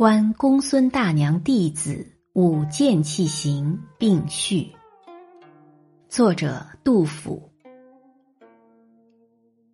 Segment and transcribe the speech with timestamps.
[0.00, 4.72] 观公孙大娘弟子舞剑器行并序。
[6.08, 7.50] 作者杜甫。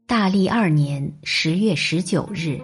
[0.05, 2.61] 大历二年十月十九日，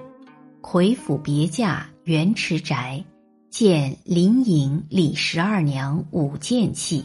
[0.61, 3.05] 魁府别驾元池宅，
[3.49, 7.05] 见林颖李十二娘舞剑器，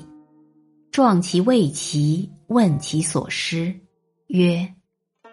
[0.89, 3.79] 状其未齐，问其所失，
[4.25, 4.73] 曰：“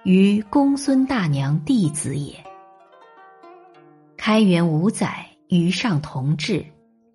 [0.04, 2.34] 于公孙大娘弟子也。”
[4.26, 6.64] 开元五载，余上同治，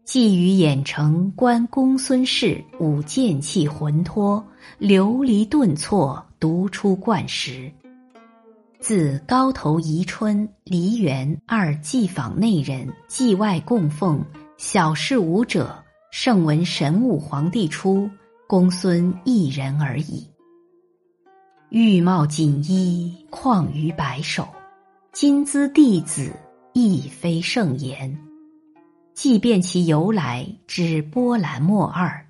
[0.05, 4.45] 寄于兖城观公孙氏舞剑器浑脱，
[4.77, 7.72] 流离顿挫，独出冠时。
[8.80, 14.23] 自高头宜春、梨园二祭坊内人，祭外供奉，
[14.57, 18.07] 小事舞者，圣闻神武皇帝出，
[18.46, 20.27] 公孙一人而已。
[21.70, 24.48] 玉帽锦衣，况于白首，
[25.12, 26.32] 金姿弟子。
[26.73, 28.17] 亦非圣言，
[29.13, 32.26] 即便其由来，之波澜莫二。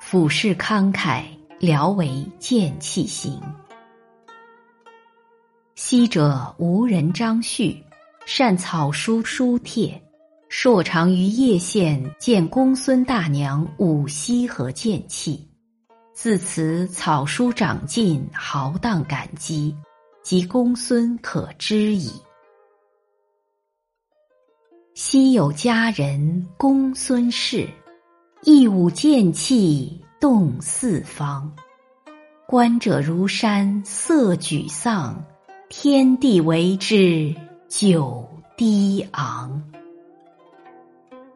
[0.00, 1.24] 俯视慷慨，
[1.58, 3.40] 聊为剑气行。
[5.74, 7.82] 昔者无人张旭，
[8.26, 10.00] 善草书书帖，
[10.48, 15.48] 硕长于叶县，见公孙大娘舞西河剑气，
[16.12, 19.74] 自此草书长进，豪荡感激，
[20.22, 22.12] 及公孙可知矣。
[24.96, 27.68] 昔有佳人公孙氏，
[28.44, 31.52] 一舞剑气动四方。
[32.46, 35.20] 观者如山色沮丧，
[35.68, 37.34] 天地为之
[37.68, 38.24] 久
[38.56, 39.60] 低昂。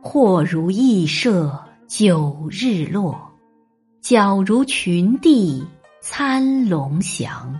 [0.01, 3.21] 或如羿射九日落，
[4.01, 5.67] 皎如群帝
[6.01, 7.59] 参龙翔。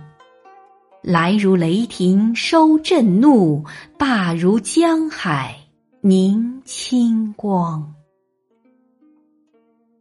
[1.01, 3.65] 来如雷霆收震怒，
[3.97, 5.57] 罢如江海。
[6.01, 7.93] 凝清光，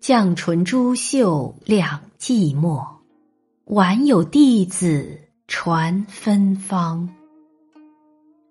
[0.00, 2.86] 绛唇珠袖两寂寞，
[3.64, 7.08] 晚有弟子传芬芳。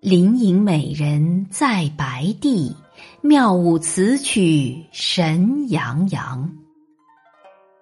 [0.02, 2.76] 林隐美人在白帝，
[3.22, 6.54] 妙舞此曲神洋洋。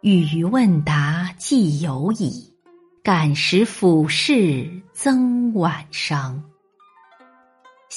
[0.01, 2.53] 语于问答既有矣，
[3.01, 6.43] 感时俯视增晚伤。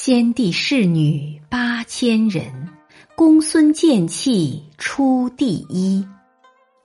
[0.08, 2.70] 先帝侍女八千人，
[3.14, 6.02] 公孙剑气出第一。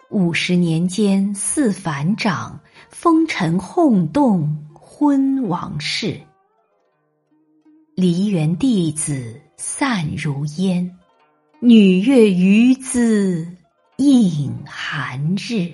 [0.09, 6.19] 五十年间似反掌，风尘轰动昏王室。
[7.95, 10.99] 梨园弟子散如烟，
[11.61, 13.47] 女乐余姿
[13.95, 15.71] 映寒日。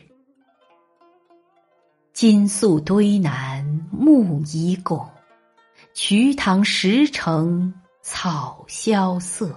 [2.13, 5.03] 金粟堆南木已拱。
[6.01, 9.53] 瞿塘石城草萧瑟，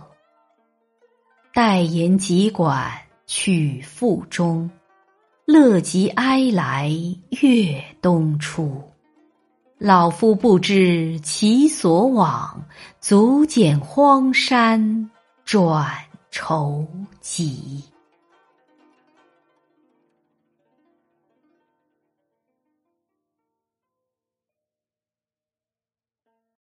[1.54, 2.90] 待言急管
[3.26, 4.68] 曲复终。
[5.46, 6.90] 乐极哀来
[7.40, 8.82] 月东出，
[9.78, 12.66] 老夫不知其所往，
[12.98, 15.08] 足见荒山
[15.44, 15.94] 转
[16.32, 16.84] 愁
[17.20, 17.84] 急。